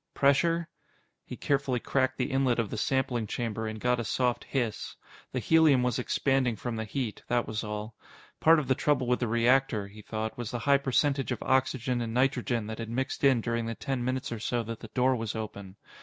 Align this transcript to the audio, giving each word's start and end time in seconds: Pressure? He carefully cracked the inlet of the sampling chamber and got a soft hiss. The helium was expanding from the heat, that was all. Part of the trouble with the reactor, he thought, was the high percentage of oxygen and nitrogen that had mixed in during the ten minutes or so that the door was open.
Pressure? 0.15 0.67
He 1.23 1.37
carefully 1.37 1.79
cracked 1.79 2.17
the 2.17 2.31
inlet 2.31 2.57
of 2.57 2.71
the 2.71 2.75
sampling 2.77 3.27
chamber 3.27 3.67
and 3.67 3.79
got 3.79 3.99
a 3.99 4.03
soft 4.03 4.43
hiss. 4.45 4.95
The 5.31 5.37
helium 5.37 5.83
was 5.83 5.99
expanding 5.99 6.55
from 6.55 6.75
the 6.75 6.85
heat, 6.85 7.21
that 7.27 7.45
was 7.45 7.63
all. 7.63 7.93
Part 8.39 8.57
of 8.57 8.67
the 8.67 8.73
trouble 8.73 9.05
with 9.05 9.19
the 9.19 9.27
reactor, 9.27 9.85
he 9.85 10.01
thought, 10.01 10.39
was 10.39 10.49
the 10.49 10.57
high 10.65 10.79
percentage 10.79 11.31
of 11.31 11.43
oxygen 11.43 12.01
and 12.01 12.15
nitrogen 12.15 12.65
that 12.65 12.79
had 12.79 12.89
mixed 12.89 13.23
in 13.23 13.41
during 13.41 13.67
the 13.67 13.75
ten 13.75 14.03
minutes 14.03 14.31
or 14.31 14.39
so 14.39 14.63
that 14.63 14.79
the 14.79 14.89
door 14.95 15.15
was 15.15 15.35
open. 15.35 15.75